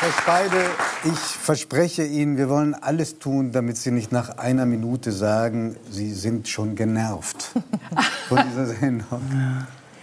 [0.00, 0.64] Frau Speide,
[1.04, 6.14] ich verspreche Ihnen, wir wollen alles tun, damit Sie nicht nach einer Minute sagen, Sie
[6.14, 7.50] sind schon genervt
[8.26, 9.20] von dieser Sendung.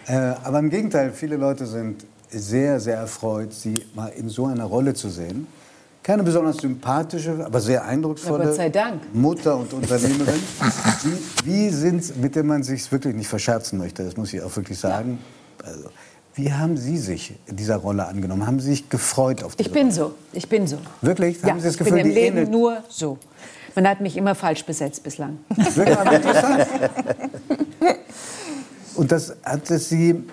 [0.06, 4.66] Äh, aber im Gegenteil, viele Leute sind sehr, sehr erfreut, Sie mal in so einer
[4.66, 5.48] Rolle zu sehen.
[6.04, 9.02] Keine besonders sympathische, aber sehr eindrucksvolle Dank.
[9.16, 10.44] Mutter und Unternehmerin.
[11.42, 14.56] Wie, wie sind mit dem man sich wirklich nicht verscherzen möchte, das muss ich auch
[14.56, 15.18] wirklich sagen.
[15.64, 15.90] Also,
[16.38, 18.46] wie haben Sie sich dieser Rolle angenommen?
[18.46, 20.14] Haben Sie sich gefreut auf diese Ich bin so.
[20.34, 20.78] Ich bin so.
[21.02, 21.42] Wirklich?
[21.42, 23.18] Ja, Haben Sie das ich Gefühl, bin im die Leben ähnelt- nur so.
[23.76, 25.38] Man hat mich immer falsch besetzt bislang.
[25.56, 26.68] Wirklich, interessant.
[28.96, 30.24] Und das hat es Sie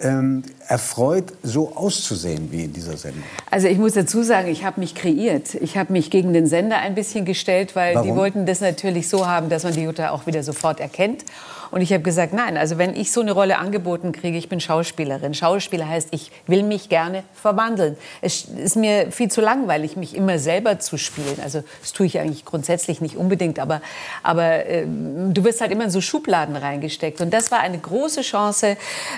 [0.00, 3.22] ähm, erfreut, so auszusehen wie in dieser Sendung?
[3.50, 5.54] Also ich muss dazu sagen, ich habe mich kreiert.
[5.54, 8.16] Ich habe mich gegen den Sender ein bisschen gestellt, weil die Warum?
[8.16, 11.24] wollten das natürlich so haben, dass man die Jutta auch wieder sofort erkennt.
[11.70, 14.60] Und ich habe gesagt, nein, also wenn ich so eine Rolle angeboten kriege, ich bin
[14.60, 15.34] Schauspielerin.
[15.34, 17.96] Schauspieler heißt, ich will mich gerne verwandeln.
[18.20, 21.38] Es ist mir viel zu langweilig, mich immer selber zu spielen.
[21.42, 23.80] Also das tue ich eigentlich grundsätzlich nicht unbedingt, aber,
[24.22, 27.20] aber ähm, du wirst halt immer in so Schubladen reingesteckt.
[27.20, 28.76] Und das war eine große Chance,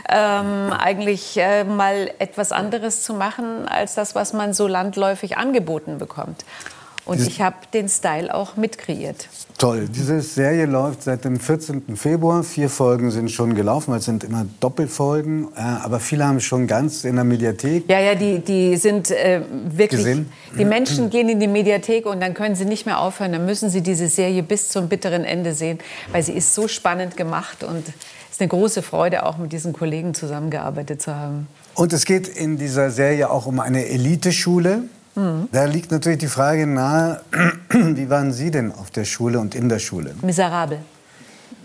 [0.08, 5.98] ähm, eigentlich äh, mal etwas anderes zu machen, als das, was man so landläufig angeboten
[5.98, 6.44] bekommt.
[7.08, 9.28] Und ich habe den Style auch mitkreiert.
[9.56, 9.88] Toll.
[9.88, 11.96] Diese Serie läuft seit dem 14.
[11.96, 12.44] Februar.
[12.44, 15.48] Vier Folgen sind schon gelaufen, weil es sind immer Doppelfolgen.
[15.56, 17.88] Äh, aber viele haben schon ganz in der Mediathek.
[17.88, 20.00] Ja, ja, die, die sind äh, wirklich.
[20.00, 20.30] Gesehen?
[20.58, 23.32] Die Menschen gehen in die Mediathek und dann können sie nicht mehr aufhören.
[23.32, 25.78] Dann müssen sie diese Serie bis zum bitteren Ende sehen,
[26.12, 29.72] weil sie ist so spannend gemacht und es ist eine große Freude, auch mit diesen
[29.72, 31.48] Kollegen zusammengearbeitet zu haben.
[31.74, 34.82] Und es geht in dieser Serie auch um eine Eliteschule.
[35.19, 35.48] Mhm.
[35.50, 37.20] Da liegt natürlich die Frage nahe,
[37.70, 40.14] wie waren Sie denn auf der Schule und in der Schule?
[40.22, 40.78] Miserabel.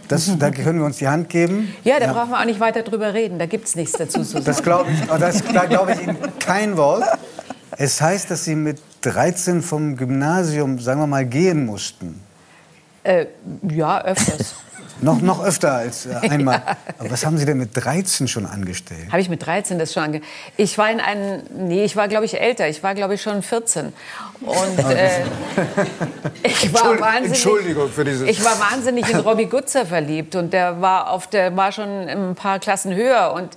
[0.08, 1.73] Das, da können wir uns die Hand geben.
[1.84, 3.40] Ja, da brauchen wir auch nicht weiter drüber reden.
[3.40, 4.45] Da gibt es nichts dazu zu sagen.
[4.45, 7.04] Das glaube ich, oh, das, da glaube ich Ihnen kein Wort.
[7.77, 12.22] Es heißt, dass Sie mit 13 vom Gymnasium, sagen wir mal, gehen mussten.
[13.04, 13.27] Äh,
[13.70, 14.56] ja, öfters.
[15.03, 16.61] Noch, noch öfter als äh, einmal.
[16.97, 19.08] Aber was haben Sie denn mit 13 schon angestellt?
[19.11, 20.21] Habe ich mit 13 das schon ange...
[20.58, 21.41] Ich war in einem...
[21.55, 22.67] Nee, ich war, glaube ich, älter.
[22.69, 23.91] Ich war, glaube ich, schon 14.
[24.41, 25.23] Und äh,
[26.43, 27.27] ich war Entschuldigung- wahnsinnig...
[27.31, 30.36] Entschuldigung für dieses- Ich war wahnsinnig in Robbie Gutzer verliebt.
[30.36, 33.33] Und der war, auf der, war schon ein paar Klassen höher.
[33.33, 33.49] Und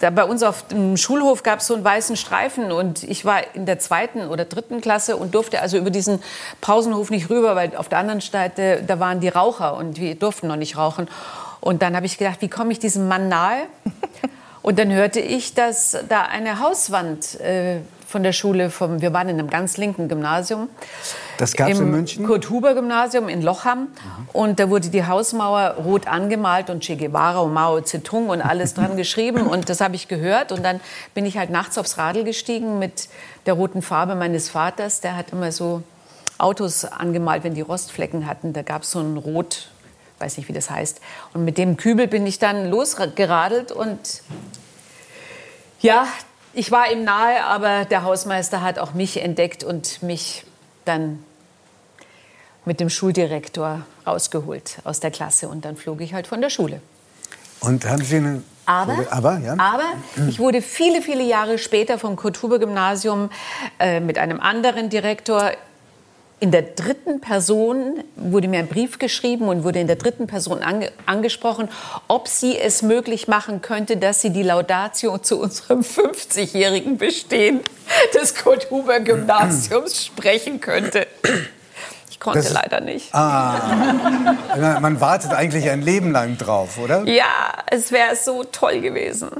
[0.00, 2.70] da bei uns auf dem Schulhof gab es so einen weißen Streifen.
[2.72, 6.22] Und ich war in der zweiten oder dritten Klasse und durfte also über diesen
[6.60, 9.76] Pausenhof nicht rüber, weil auf der anderen Seite, da waren die Raucher.
[9.76, 10.83] Und wir durften noch nicht rauchen.
[11.60, 13.62] Und dann habe ich gedacht, wie komme ich diesem Mann nahe?
[14.62, 17.80] Und dann hörte ich, dass da eine Hauswand äh,
[18.14, 20.68] von der Schule, vom, wir waren in einem ganz linken Gymnasium.
[21.36, 22.24] Das gab's in Im München?
[22.24, 23.88] Kurt-Huber-Gymnasium in Lochham.
[24.32, 28.72] Und da wurde die Hausmauer rot angemalt und Che Guevara und Mao Zedong und alles
[28.72, 29.46] dran geschrieben.
[29.46, 30.52] Und das habe ich gehört.
[30.52, 30.80] Und dann
[31.12, 33.08] bin ich halt nachts aufs Radl gestiegen mit
[33.46, 35.00] der roten Farbe meines Vaters.
[35.00, 35.82] Der hat immer so
[36.38, 38.52] Autos angemalt, wenn die Rostflecken hatten.
[38.52, 39.70] Da gab es so ein Rot,
[40.18, 41.00] weiß nicht, wie das heißt.
[41.32, 44.22] Und mit dem Kübel bin ich dann losgeradelt und
[45.80, 46.06] ja,
[46.52, 50.44] ich war ihm nahe, aber der Hausmeister hat auch mich entdeckt und mich
[50.84, 51.22] dann
[52.64, 56.80] mit dem Schuldirektor rausgeholt aus der Klasse und dann flog ich halt von der Schule.
[57.60, 58.42] Und haben Sie eine.
[58.66, 59.56] Aber, aber, ja.
[59.58, 59.92] aber
[60.26, 63.28] ich wurde viele, viele Jahre später vom Kurt-Huber-Gymnasium
[63.78, 65.52] äh, mit einem anderen Direktor
[66.40, 70.62] in der dritten Person wurde mir ein Brief geschrieben und wurde in der dritten Person
[70.62, 71.68] ange angesprochen,
[72.08, 77.60] ob sie es möglich machen könnte, dass sie die Laudatio zu unserem 50-jährigen Bestehen
[78.14, 81.06] des Kurt-Huber-Gymnasiums sprechen könnte.
[82.10, 83.14] Ich konnte Das- leider nicht.
[83.14, 84.34] Ah,
[84.80, 87.04] man wartet eigentlich ein Leben lang drauf, oder?
[87.04, 87.24] Ja,
[87.70, 89.30] es wäre so toll gewesen.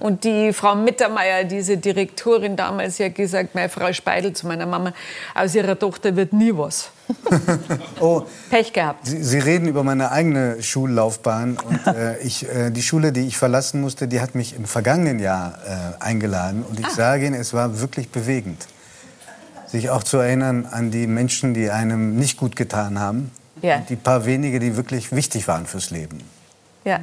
[0.00, 4.92] Und die Frau Mittermeier, diese Direktorin damals, hat gesagt, meine Frau Speidel zu meiner Mama,
[5.34, 6.90] aus ihrer Tochter wird nie was.
[8.00, 9.06] Oh, Pech gehabt.
[9.06, 11.58] Sie, Sie reden über meine eigene Schullaufbahn.
[11.58, 15.18] Und, äh, ich, äh, die Schule, die ich verlassen musste, die hat mich im vergangenen
[15.18, 16.64] Jahr äh, eingeladen.
[16.68, 16.90] Und ich Ah.
[16.90, 18.66] sage Ihnen, es war wirklich bewegend.
[19.66, 23.30] Sich auch zu erinnern an die Menschen, die einem nicht gut getan haben.
[23.62, 23.76] Ja.
[23.76, 26.20] Und die paar wenige, die wirklich wichtig waren fürs Leben.
[26.84, 27.00] Ja.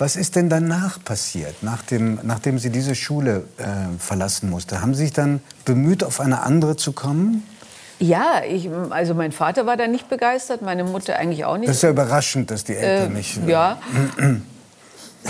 [0.00, 3.64] Was ist denn danach passiert, nachdem, nachdem Sie diese Schule äh,
[3.98, 4.80] verlassen musste?
[4.80, 7.46] Haben Sie sich dann bemüht, auf eine andere zu kommen?
[7.98, 11.68] Ja, ich, also mein Vater war da nicht begeistert, meine Mutter eigentlich auch nicht.
[11.68, 13.40] Das ist ja überraschend, dass die Eltern Äh, nicht...
[13.46, 13.76] Ja.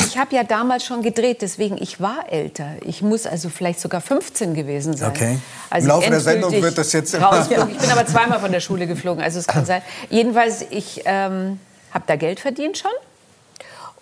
[0.07, 2.77] Ich habe ja damals schon gedreht, deswegen ich war älter.
[2.83, 5.11] Ich muss also vielleicht sogar 15 gewesen sein.
[5.11, 5.39] Okay.
[5.69, 7.45] Als Im Laufe der Sendung wird das jetzt immer-.
[7.51, 9.83] Ich bin aber zweimal von der Schule geflogen, also es kann sein.
[10.09, 11.59] Jedenfalls, ich ähm,
[11.91, 12.93] habe da Geld verdient schon.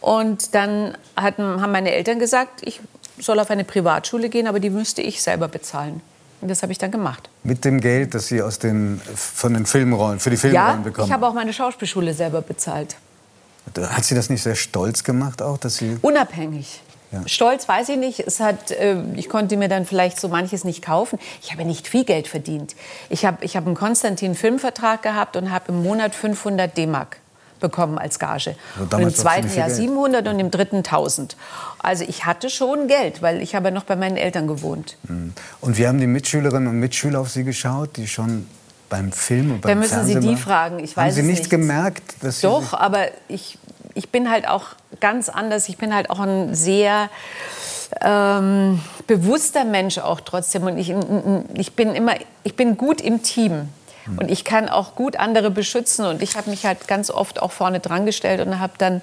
[0.00, 2.80] Und dann hatten, haben meine Eltern gesagt, ich
[3.18, 6.00] soll auf eine Privatschule gehen, aber die müsste ich selber bezahlen.
[6.40, 7.28] Und das habe ich dann gemacht.
[7.42, 11.08] Mit dem Geld, das Sie aus den, von den Filmrollen, für die Filmrollen ja, bekommen?
[11.08, 12.96] ich habe auch meine Schauspielschule selber bezahlt.
[13.76, 15.98] Hat Sie das nicht sehr stolz gemacht auch, dass Sie...
[16.00, 16.80] Unabhängig.
[17.10, 17.26] Ja.
[17.26, 18.20] Stolz weiß ich nicht.
[18.20, 21.18] Es hat, äh, ich konnte mir dann vielleicht so manches nicht kaufen.
[21.42, 22.76] Ich habe nicht viel Geld verdient.
[23.08, 27.18] Ich habe ich hab einen Konstantin-Filmvertrag gehabt und habe im Monat 500 D-Mark
[27.60, 28.56] bekommen als Gage.
[28.78, 30.34] Also und im zweiten Jahr 700 Geld.
[30.34, 31.36] und im dritten 1000.
[31.78, 34.96] Also ich hatte schon Geld, weil ich habe ja noch bei meinen Eltern gewohnt.
[35.06, 35.32] Hm.
[35.60, 38.46] Und wie haben die Mitschülerinnen und Mitschüler auf Sie geschaut, die schon
[38.88, 40.78] beim Film und beim Da müssen Fernsehen Sie die fragen.
[40.78, 43.58] Ich weiß haben Sie nicht, nicht gemerkt, dass Sie Doch, aber ich,
[43.94, 44.66] ich bin halt auch
[45.00, 45.68] ganz anders.
[45.68, 47.10] Ich bin halt auch ein sehr
[48.00, 50.64] ähm, bewusster Mensch auch trotzdem.
[50.64, 50.94] Und ich,
[51.54, 52.14] ich bin immer,
[52.44, 53.68] ich bin gut im Team.
[54.16, 56.06] Und ich kann auch gut andere beschützen.
[56.06, 59.02] Und ich habe mich halt ganz oft auch vorne dran gestellt und habe dann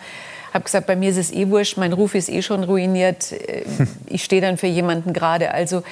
[0.53, 3.33] habe gesagt, bei mir ist es eh wurscht, mein Ruf ist eh schon ruiniert.
[4.07, 5.51] Ich stehe dann für jemanden gerade.
[5.51, 5.83] Also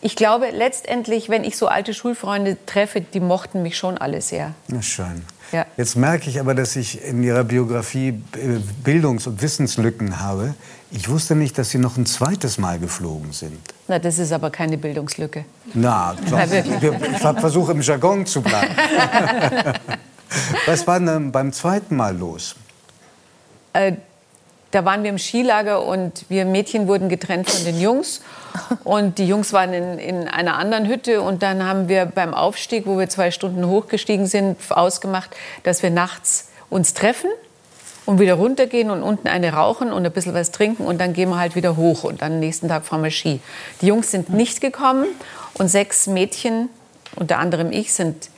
[0.00, 4.54] ich glaube letztendlich, wenn ich so alte Schulfreunde treffe, die mochten mich schon alle sehr.
[4.68, 5.22] Na schön.
[5.52, 5.66] Ja.
[5.76, 10.54] Jetzt merke ich aber, dass ich in Ihrer Biografie äh, Bildungs- und Wissenslücken habe.
[10.90, 13.60] Ich wusste nicht, dass Sie noch ein zweites Mal geflogen sind.
[13.88, 15.44] Na, das ist aber keine Bildungslücke.
[15.74, 18.74] Na, doch, ich versuche im Jargon zu bleiben.
[20.66, 22.56] Was war denn beim zweiten Mal los?
[23.72, 23.92] Äh,
[24.72, 28.20] da waren wir im Skilager und wir Mädchen wurden getrennt von den Jungs.
[28.82, 31.22] Und die Jungs waren in, in einer anderen Hütte.
[31.22, 35.30] Und dann haben wir beim Aufstieg, wo wir zwei Stunden hochgestiegen sind, ausgemacht,
[35.62, 37.30] dass wir nachts uns treffen
[38.06, 41.28] und wieder runtergehen und unten eine rauchen und ein bisschen was trinken und dann gehen
[41.28, 43.40] wir halt wieder hoch und dann nächsten Tag fahren wir Ski.
[43.82, 45.06] Die Jungs sind nicht gekommen
[45.54, 46.68] und sechs Mädchen,
[47.16, 48.30] unter anderem ich, sind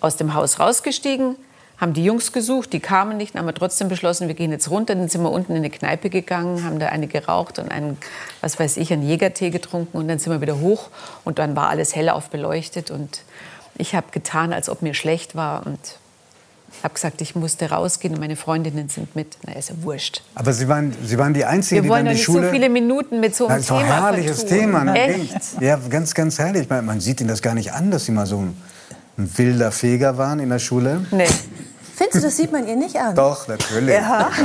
[0.00, 1.36] aus dem Haus rausgestiegen,
[1.78, 4.70] haben die Jungs gesucht, die kamen nicht, dann haben wir trotzdem beschlossen, wir gehen jetzt
[4.70, 4.94] runter.
[4.94, 7.98] Dann sind wir unten in eine Kneipe gegangen, haben da eine geraucht und einen,
[8.40, 10.88] was weiß ich, einen Jägertee getrunken und dann sind wir wieder hoch
[11.24, 13.22] und dann war alles hellauf beleuchtet und
[13.76, 15.78] ich habe getan, als ob mir schlecht war und
[16.82, 19.36] habe gesagt, ich musste rausgehen und meine Freundinnen sind mit.
[19.46, 20.22] Na, ist ja wurscht.
[20.34, 22.46] Aber Sie waren, Sie waren die Einzige, Wir wollen die dann die nicht Schule...
[22.46, 24.58] so viele Minuten mit so einem das ist Thema ein herrliches vertun.
[24.58, 24.84] Thema.
[24.84, 24.98] Ne?
[24.98, 25.60] Echt?
[25.60, 26.68] Ja, ganz, ganz herrlich.
[26.68, 28.56] Man, man sieht Ihnen das gar nicht an, dass Sie mal so ein,
[29.18, 31.06] ein wilder Feger waren in der Schule.
[31.10, 31.26] Nee.
[31.96, 33.14] Findest du, das sieht man ihr nicht an?
[33.14, 33.94] Doch, natürlich.
[33.94, 34.30] Ja.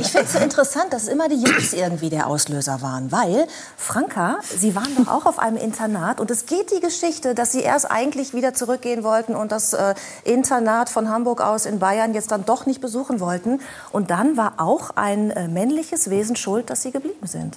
[0.00, 3.10] Ich finde es so interessant, dass immer die Jungs irgendwie der Auslöser waren.
[3.10, 6.20] Weil, Franka, Sie waren doch auch auf einem Internat.
[6.20, 9.94] Und es geht die Geschichte, dass Sie erst eigentlich wieder zurückgehen wollten und das äh,
[10.22, 13.60] Internat von Hamburg aus in Bayern jetzt dann doch nicht besuchen wollten.
[13.90, 17.56] Und dann war auch ein äh, männliches Wesen schuld, dass Sie geblieben sind.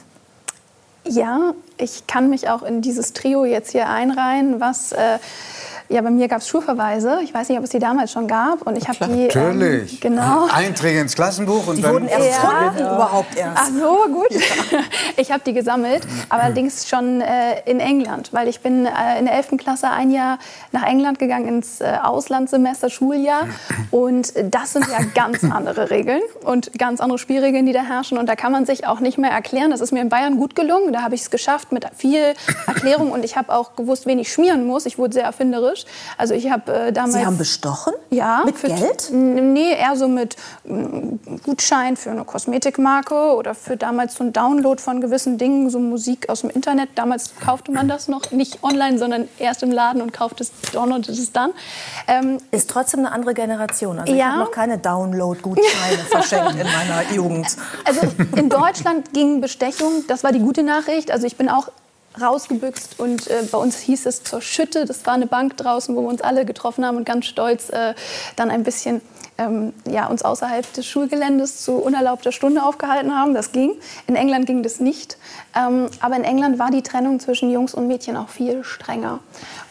[1.07, 4.93] Ja, ich kann mich auch in dieses Trio jetzt hier einreihen, was...
[4.93, 5.19] Äh,
[5.89, 7.19] ja, bei mir gab es Schulverweise.
[7.23, 8.61] Ich weiß nicht, ob es die damals schon gab.
[8.65, 9.25] Und ich habe die.
[9.27, 9.93] Natürlich.
[10.03, 10.47] Ähm, genau.
[10.53, 11.93] Einträge ins Klassenbuch und Die dann.
[11.93, 12.59] wurden erst Ja.
[12.69, 13.57] gefunden, überhaupt erst.
[13.61, 14.29] Ach so, gut.
[15.17, 19.35] Ich habe die gesammelt, allerdings schon äh, in England, weil ich bin äh, in der
[19.35, 19.51] 11.
[19.57, 20.39] Klasse ein Jahr
[20.71, 23.47] nach England gegangen ins äh, Auslandssemester, Schuljahr.
[23.91, 28.17] Und das sind ja ganz andere Regeln und ganz andere Spielregeln, die da herrschen.
[28.17, 29.71] Und da kann man sich auch nicht mehr erklären.
[29.71, 30.91] Das ist mir in Bayern gut gelungen.
[30.91, 32.33] Da habe ich es geschafft mit viel
[32.67, 34.85] Erklärung und ich habe auch gewusst, wen ich schmieren muss.
[34.85, 35.74] Ich wurde sehr erfinderisch.
[36.17, 37.13] Also ich habe äh, damals...
[37.15, 37.93] Sie haben bestochen?
[38.09, 38.43] Ja.
[38.45, 39.09] Mit für, Geld?
[39.11, 40.35] Nee, eher so mit
[40.65, 45.79] mm, Gutschein für eine Kosmetikmarke oder für damals so ein Download von gewissen Dingen, so
[45.79, 46.89] Musik aus dem Internet.
[46.95, 51.11] Damals kaufte man das noch nicht online, sondern erst im Laden und kaufte es, downloadete
[51.11, 51.51] es dann.
[52.07, 53.99] Ähm, Ist trotzdem eine andere Generation.
[53.99, 54.27] Also ich Ja.
[54.31, 57.47] habe noch keine Download-Gutscheine verschenkt in meiner Jugend.
[57.85, 58.01] Also
[58.35, 61.11] in Deutschland ging Bestechung, das war die gute Nachricht.
[61.11, 61.69] Also ich bin auch
[62.19, 64.85] rausgebüxt und äh, bei uns hieß es zur Schütte.
[64.85, 67.93] Das war eine Bank draußen, wo wir uns alle getroffen haben und ganz stolz äh,
[68.35, 69.01] dann ein bisschen
[69.37, 73.33] ähm, ja, uns außerhalb des Schulgeländes zu unerlaubter Stunde aufgehalten haben.
[73.33, 73.75] Das ging.
[74.07, 75.17] In England ging das nicht.
[75.55, 79.19] Ähm, aber in England war die Trennung zwischen Jungs und Mädchen auch viel strenger.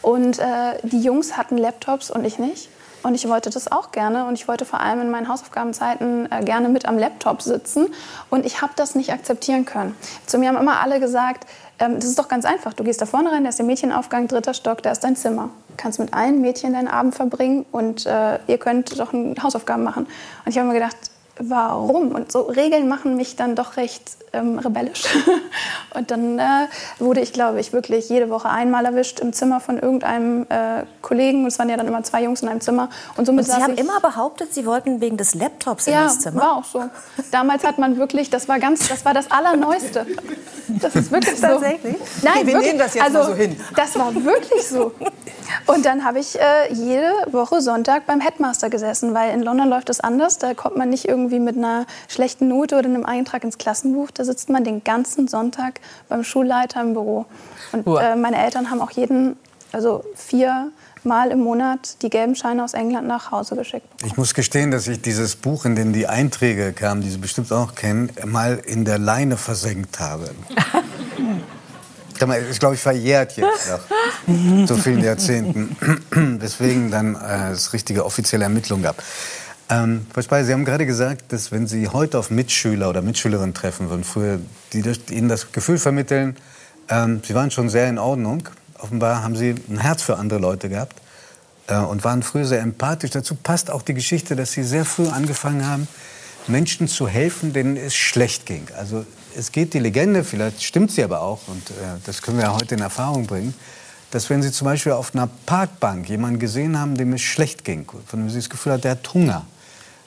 [0.01, 0.43] Und äh,
[0.83, 2.69] die Jungs hatten Laptops und ich nicht.
[3.03, 4.25] Und ich wollte das auch gerne.
[4.25, 7.87] Und ich wollte vor allem in meinen Hausaufgabenzeiten äh, gerne mit am Laptop sitzen.
[8.29, 9.95] Und ich habe das nicht akzeptieren können.
[10.25, 11.45] Zu mir haben immer alle gesagt,
[11.79, 12.73] ähm, das ist doch ganz einfach.
[12.73, 15.49] Du gehst da vorne rein, da ist der Mädchenaufgang, dritter Stock, da ist dein Zimmer.
[15.69, 20.05] Du kannst mit allen Mädchen deinen Abend verbringen und äh, ihr könnt doch Hausaufgaben machen.
[20.05, 20.97] Und ich habe mir gedacht,
[21.37, 22.11] warum?
[22.11, 25.03] Und so Regeln machen mich dann doch recht ähm, rebellisch.
[25.93, 26.67] und dann äh,
[26.99, 31.41] wurde ich, glaube ich, wirklich jede Woche einmal erwischt im Zimmer von irgendeinem äh, Kollegen.
[31.41, 32.89] Und es waren ja dann immer zwei Jungs in einem Zimmer.
[33.17, 36.03] Und somit Und Sie haben ich, immer behauptet, Sie wollten wegen des Laptops in ja,
[36.03, 36.41] das Zimmer?
[36.41, 36.83] war auch so.
[37.31, 40.05] Damals hat man wirklich, das war ganz, das war das Allerneueste.
[40.67, 41.47] Das ist wirklich so.
[41.47, 41.95] Tatsächlich?
[42.21, 42.67] Nein, Okay, wir wirklich.
[42.67, 43.57] nehmen das jetzt also, mal so hin.
[43.75, 44.91] Das war wirklich so.
[45.67, 49.89] Und dann habe ich äh, jede Woche Sonntag beim Headmaster gesessen, weil in London läuft
[49.89, 50.37] das anders.
[50.37, 54.11] Da kommt man nicht irgendwie mit einer schlechten Note oder einem Eintrag ins Klassenbuch.
[54.11, 55.79] Da sitzt man den ganzen Sonntag
[56.09, 57.25] beim Schulleiter im Büro.
[57.71, 59.37] Und äh, meine Eltern haben auch jeden,
[59.71, 60.71] also vier
[61.03, 63.85] Mal im Monat die gelben Scheine aus England nach Hause geschickt.
[64.03, 67.51] Ich muss gestehen, dass ich dieses Buch, in dem die Einträge kamen, die Sie bestimmt
[67.51, 70.31] auch kennen, mal in der Leine versenkt habe.
[72.49, 75.75] ist, glaube ich, verjährt jetzt nach so vielen Jahrzehnten.
[76.41, 79.01] Weswegen dann äh, es richtige offizielle Ermittlungen gab.
[79.69, 83.53] Ähm, Frau Speyer, Sie haben gerade gesagt, dass wenn Sie heute auf Mitschüler oder Mitschülerinnen
[83.53, 84.39] treffen würden, früher,
[84.73, 86.37] die, die Ihnen das Gefühl vermitteln,
[86.87, 88.47] ähm, Sie waren schon sehr in Ordnung.
[88.77, 91.01] Offenbar haben Sie ein Herz für andere Leute gehabt
[91.67, 93.09] äh, und waren früher sehr empathisch.
[93.09, 95.87] Dazu passt auch die Geschichte, dass Sie sehr früh angefangen haben,
[96.47, 98.67] Menschen zu helfen, denen es schlecht ging.
[98.77, 99.03] Also
[99.35, 101.73] es geht die Legende, vielleicht stimmt sie aber auch, und äh,
[102.05, 103.53] das können wir heute in Erfahrung bringen,
[104.11, 107.85] dass wenn Sie zum Beispiel auf einer Parkbank jemanden gesehen haben, dem es schlecht ging,
[108.05, 109.45] von dem Sie das Gefühl haben, der hat Hunger,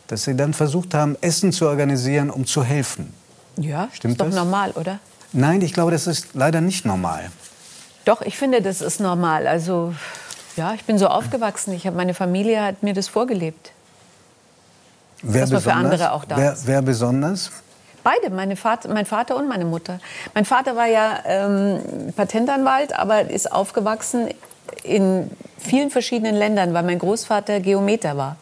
[0.09, 3.13] dass Sie dann versucht haben, Essen zu organisieren, um zu helfen.
[3.57, 4.35] Ja, Stimmt ist doch das?
[4.35, 4.99] normal, oder?
[5.33, 7.31] Nein, ich glaube, das ist leider nicht normal.
[8.05, 9.47] Doch, ich finde, das ist normal.
[9.47, 9.95] Also,
[10.57, 11.75] ja, ich bin so aufgewachsen.
[11.75, 13.73] Ich habe meine Familie hat mir das vorgelebt.
[15.23, 16.67] Wer dass man für andere auch da wer, ist.
[16.67, 17.51] Wer besonders?
[18.03, 19.99] Beide, meine Vater, mein Vater und meine Mutter.
[20.35, 21.81] Mein Vater war ja ähm,
[22.17, 24.29] Patentanwalt, aber ist aufgewachsen
[24.85, 28.37] in vielen verschiedenen Ländern, weil mein Großvater Geometer war.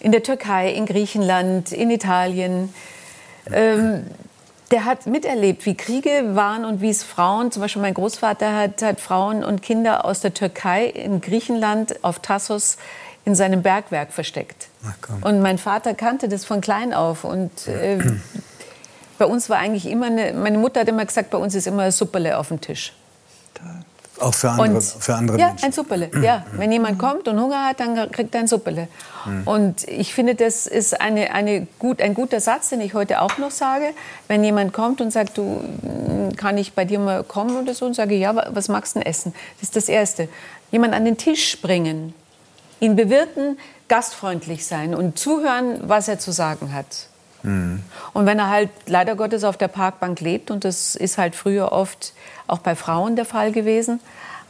[0.00, 2.72] In der Türkei, in Griechenland, in Italien.
[3.52, 4.06] Ähm,
[4.70, 8.82] der hat miterlebt, wie Kriege waren und wie es Frauen, zum Beispiel mein Großvater hat,
[8.82, 12.76] hat Frauen und Kinder aus der Türkei in Griechenland auf Tassos
[13.24, 14.68] in seinem Bergwerk versteckt.
[15.22, 17.24] Und mein Vater kannte das von klein auf.
[17.24, 17.98] Und äh,
[19.18, 21.90] bei uns war eigentlich immer eine, meine Mutter hat immer gesagt, bei uns ist immer
[21.90, 22.92] Supperle auf dem Tisch.
[24.20, 25.64] Auch für andere, und, für andere ja, Menschen?
[25.66, 26.10] ein Suppele.
[26.22, 28.88] Ja, wenn jemand kommt und Hunger hat, dann kriegt er ein Suppele.
[29.24, 29.42] Mhm.
[29.46, 33.38] Und ich finde, das ist eine, eine gut, ein guter Satz, den ich heute auch
[33.38, 33.94] noch sage.
[34.26, 35.62] Wenn jemand kommt und sagt, du,
[36.36, 39.06] kann ich bei dir mal kommen oder so, und sage, ja, was magst du denn
[39.06, 39.34] essen?
[39.56, 40.28] Das ist das Erste.
[40.70, 42.14] Jemand an den Tisch bringen,
[42.80, 43.58] ihn bewirten,
[43.88, 47.08] gastfreundlich sein und zuhören, was er zu sagen hat.
[47.42, 47.82] Mhm.
[48.12, 51.72] Und wenn er halt leider Gottes auf der Parkbank lebt, und das ist halt früher
[51.72, 52.12] oft
[52.46, 54.00] auch bei Frauen der Fall gewesen,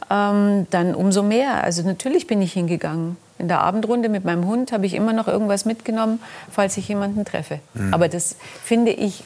[0.09, 1.63] ähm, dann umso mehr.
[1.63, 3.17] Also natürlich bin ich hingegangen.
[3.37, 6.19] In der Abendrunde mit meinem Hund habe ich immer noch irgendwas mitgenommen,
[6.51, 7.59] falls ich jemanden treffe.
[7.73, 7.93] Mhm.
[7.93, 9.23] Aber das, finde ich,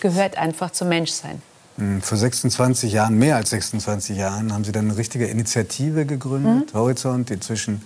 [0.00, 1.40] gehört einfach zum Menschsein.
[1.76, 2.02] Mhm.
[2.02, 6.78] Vor 26 Jahren, mehr als 26 Jahren, haben Sie dann eine richtige Initiative gegründet, mhm.
[6.78, 7.82] Horizont, die zwischen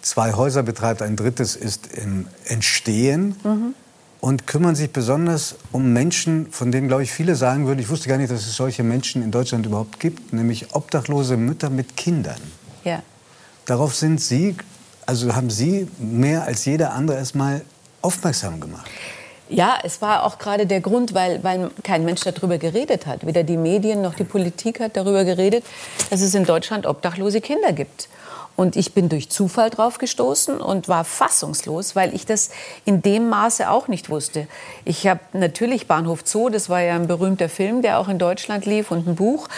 [0.00, 1.02] zwei Häuser betreibt.
[1.02, 3.36] Ein drittes ist im Entstehen.
[3.44, 3.74] Mhm
[4.20, 8.08] und kümmern sich besonders um Menschen, von denen, glaube ich, viele sagen würden, ich wusste
[8.08, 12.40] gar nicht, dass es solche Menschen in Deutschland überhaupt gibt, nämlich obdachlose Mütter mit Kindern.
[12.84, 13.02] Ja.
[13.64, 14.56] Darauf sind Sie,
[15.06, 17.62] also haben Sie mehr als jeder andere erstmal
[18.02, 18.90] aufmerksam gemacht.
[19.48, 23.26] Ja, es war auch gerade der Grund, weil, weil kein Mensch darüber geredet hat.
[23.26, 25.64] Weder die Medien noch die Politik hat darüber geredet,
[26.08, 28.08] dass es in Deutschland obdachlose Kinder gibt.
[28.60, 32.50] Und ich bin durch Zufall drauf gestoßen und war fassungslos, weil ich das
[32.84, 34.48] in dem Maße auch nicht wusste.
[34.84, 38.66] Ich habe natürlich Bahnhof Zoo, das war ja ein berühmter Film, der auch in Deutschland
[38.66, 39.48] lief und ein Buch.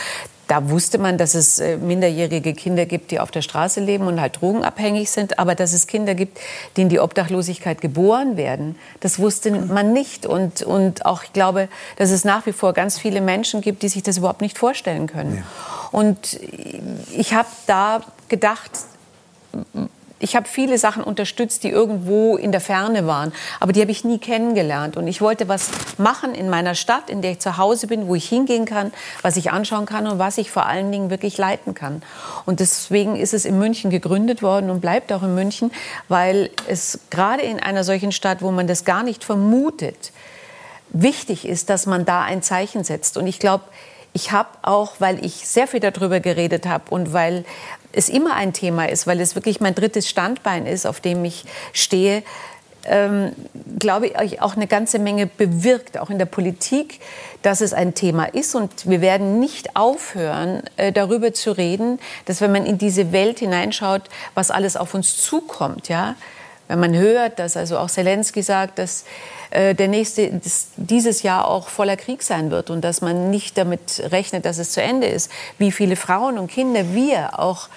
[0.46, 4.20] Da wusste man, dass es äh, minderjährige Kinder gibt, die auf der Straße leben und
[4.20, 5.40] halt drogenabhängig sind.
[5.40, 6.38] Aber dass es Kinder gibt,
[6.76, 10.26] die in die Obdachlosigkeit geboren werden, das wusste man nicht.
[10.26, 13.88] Und, und auch, ich glaube, dass es nach wie vor ganz viele Menschen gibt, die
[13.88, 15.38] sich das überhaupt nicht vorstellen können.
[15.38, 15.42] Ja.
[15.90, 16.38] Und
[17.16, 18.70] ich habe da gedacht,
[20.22, 24.04] ich habe viele Sachen unterstützt, die irgendwo in der Ferne waren, aber die habe ich
[24.04, 24.96] nie kennengelernt.
[24.96, 28.14] Und ich wollte was machen in meiner Stadt, in der ich zu Hause bin, wo
[28.14, 28.92] ich hingehen kann,
[29.22, 32.02] was ich anschauen kann und was ich vor allen Dingen wirklich leiten kann.
[32.46, 35.72] Und deswegen ist es in München gegründet worden und bleibt auch in München,
[36.08, 40.12] weil es gerade in einer solchen Stadt, wo man das gar nicht vermutet,
[40.90, 43.16] wichtig ist, dass man da ein Zeichen setzt.
[43.16, 43.64] Und ich glaube,
[44.12, 47.44] ich habe auch, weil ich sehr viel darüber geredet habe und weil
[47.92, 51.44] es immer ein Thema ist, weil es wirklich mein drittes Standbein ist, auf dem ich
[51.72, 52.22] stehe,
[52.84, 53.32] ähm,
[53.78, 57.00] glaube ich, auch eine ganze Menge bewirkt, auch in der Politik,
[57.42, 58.54] dass es ein Thema ist.
[58.54, 63.38] Und wir werden nicht aufhören, äh, darüber zu reden, dass wenn man in diese Welt
[63.38, 64.02] hineinschaut,
[64.34, 66.16] was alles auf uns zukommt, ja,
[66.68, 69.04] wenn man hört, dass also auch Zelensky sagt, dass
[69.50, 73.58] äh, der nächste das, dieses Jahr auch voller Krieg sein wird und dass man nicht
[73.58, 77.68] damit rechnet, dass es zu Ende ist, wie viele Frauen und Kinder wir auch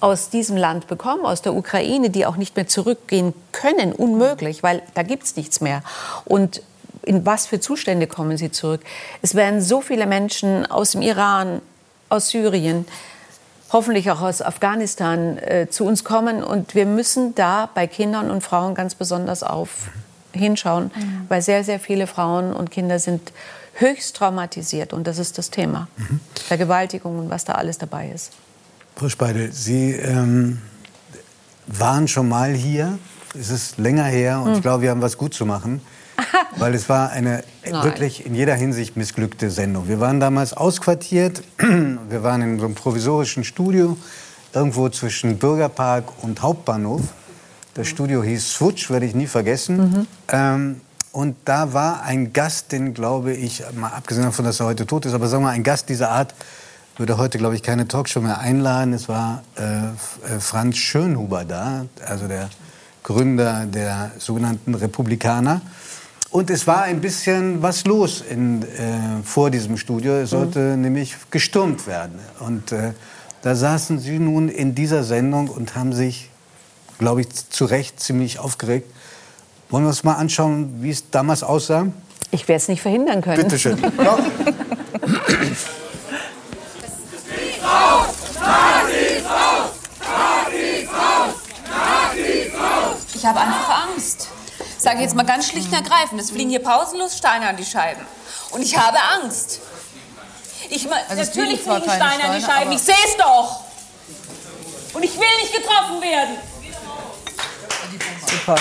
[0.00, 4.82] aus diesem Land bekommen, aus der Ukraine, die auch nicht mehr zurückgehen können, unmöglich, weil
[4.94, 5.82] da gibt es nichts mehr.
[6.24, 6.62] Und
[7.02, 8.80] in was für Zustände kommen sie zurück?
[9.22, 11.62] Es werden so viele Menschen aus dem Iran,
[12.08, 12.86] aus Syrien,
[13.72, 16.44] hoffentlich auch aus Afghanistan äh, zu uns kommen.
[16.44, 19.88] Und wir müssen da bei Kindern und Frauen ganz besonders auf
[20.32, 21.26] hinschauen, mhm.
[21.28, 23.32] weil sehr, sehr viele Frauen und Kinder sind
[23.74, 24.92] höchst traumatisiert.
[24.92, 25.88] Und das ist das Thema.
[25.96, 26.20] Mhm.
[26.34, 28.32] Vergewaltigung und was da alles dabei ist.
[28.96, 30.60] Frau Speidel, Sie ähm,
[31.66, 32.98] waren schon mal hier.
[33.38, 34.54] Es ist länger her und mhm.
[34.56, 35.80] ich glaube, wir haben was gut zu machen.
[36.56, 37.84] Weil es war eine Nein.
[37.84, 39.88] wirklich in jeder Hinsicht missglückte Sendung.
[39.88, 41.42] Wir waren damals ausquartiert.
[41.58, 43.96] Wir waren in so einem provisorischen Studio
[44.52, 47.02] irgendwo zwischen Bürgerpark und Hauptbahnhof.
[47.74, 49.76] Das Studio hieß Switch, werde ich nie vergessen.
[49.76, 50.06] Mhm.
[50.28, 50.80] Ähm,
[51.12, 55.06] und da war ein Gast, den glaube ich, mal abgesehen davon, dass er heute tot
[55.06, 56.34] ist, aber sagen wir mal, ein Gast dieser Art
[56.96, 58.92] würde heute, glaube ich, keine Talkshow mehr einladen.
[58.92, 62.50] Es war äh, äh, Franz Schönhuber da, also der
[63.02, 65.60] Gründer der sogenannten Republikaner.
[66.30, 70.14] Und es war ein bisschen was los in, äh, vor diesem Studio.
[70.14, 70.80] Es sollte mhm.
[70.80, 72.18] nämlich gestürmt werden.
[72.40, 72.92] Und äh,
[73.42, 76.30] da saßen Sie nun in dieser Sendung und haben sich,
[76.98, 78.90] glaube ich, zu Recht ziemlich aufgeregt.
[79.68, 81.86] Wollen wir uns mal anschauen, wie es damals aussah?
[82.30, 83.42] Ich werde es nicht verhindern können.
[83.42, 83.78] Bitte schön.
[93.22, 94.26] Ich habe einfach Angst
[94.82, 98.04] sage jetzt mal ganz schlicht und ergreifend, es fliegen hier pausenlos Steine an die Scheiben.
[98.50, 99.60] Und ich habe Angst.
[100.68, 103.60] Ich, also natürlich fliegen Steine, Steine an die Scheiben, ich sehe es doch.
[104.94, 106.36] Und ich will nicht getroffen werden.
[108.28, 108.56] Super.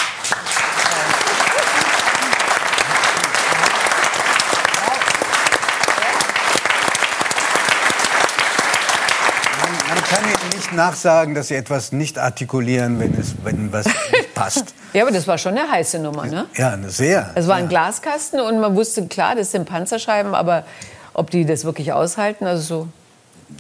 [9.88, 13.86] Man kann Ihnen nicht nachsagen, dass Sie etwas nicht artikulieren, wenn, es, wenn was
[14.44, 14.74] passt.
[14.94, 16.48] Ja, aber das war schon eine heiße Nummer, ne?
[16.58, 17.32] Ja, sehr.
[17.36, 20.66] Es war ein Glaskasten und man wusste, klar, das sind Panzerscheiben, aber
[21.14, 22.88] ob die das wirklich aushalten, also so...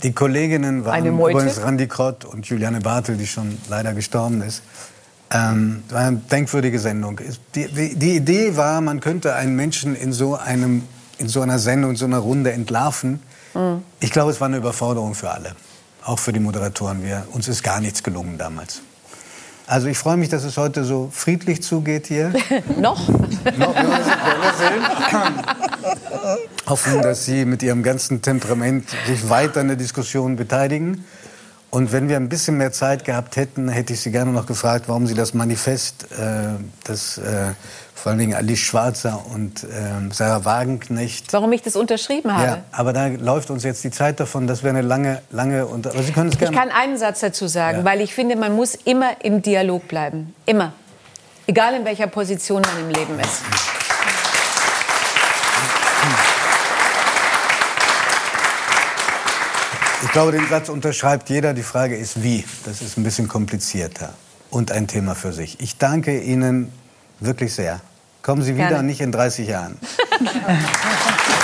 [0.03, 4.61] Die Kolleginnen waren übrigens Randi Krott und Juliane Bartel, die schon leider gestorben ist.
[5.31, 7.21] Ähm, war eine denkwürdige Sendung.
[7.55, 10.83] Die, die, die, Idee war, man könnte einen Menschen in so, einem,
[11.17, 13.21] in so einer Sendung, in so einer Runde entlarven.
[13.53, 13.83] Mhm.
[14.01, 15.55] Ich glaube, es war eine Überforderung für alle
[16.03, 17.03] auch für die Moderatoren.
[17.03, 18.81] Wir, uns ist gar nichts gelungen damals.
[19.71, 22.33] Also ich freue mich, dass es heute so friedlich zugeht hier.
[22.77, 23.07] Noch?
[23.57, 23.73] Noch,
[26.67, 31.05] Hoffen, dass Sie mit Ihrem ganzen Temperament sich weiter in der Diskussion beteiligen.
[31.69, 34.89] Und wenn wir ein bisschen mehr Zeit gehabt hätten, hätte ich Sie gerne noch gefragt,
[34.89, 37.53] warum Sie das Manifest, äh, das äh,
[38.01, 39.67] vor allen Dingen Alice Schwarzer und äh,
[40.11, 41.31] Sarah Wagenknecht.
[41.33, 42.45] Warum ich das unterschrieben habe?
[42.45, 45.67] Ja, aber da läuft uns jetzt die Zeit davon, das wäre eine lange, lange.
[45.67, 46.51] Und, aber Sie können es gerne.
[46.51, 47.85] Ich kann einen Satz dazu sagen, ja.
[47.85, 50.73] weil ich finde, man muss immer im Dialog bleiben, immer,
[51.45, 53.43] egal in welcher Position man im Leben ist.
[60.01, 61.53] Ich glaube, den Satz unterschreibt jeder.
[61.53, 62.43] Die Frage ist, wie.
[62.65, 64.15] Das ist ein bisschen komplizierter
[64.49, 65.59] und ein Thema für sich.
[65.59, 66.73] Ich danke Ihnen
[67.19, 67.79] wirklich sehr.
[68.21, 68.83] Kommen Sie wieder, Gerne.
[68.83, 69.77] nicht in 30 Jahren.